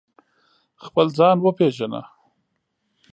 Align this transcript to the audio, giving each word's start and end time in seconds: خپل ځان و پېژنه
خپل 0.85 1.05
ځان 1.17 1.37
و 1.41 1.45
پېژنه 1.57 2.01